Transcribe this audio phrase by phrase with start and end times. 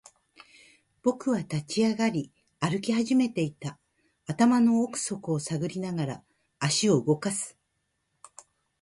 [1.03, 3.77] 僕は立ち上がり、歩き始めていた。
[4.25, 6.23] 頭の奥底を探りながら、
[6.57, 7.55] 足を動かす。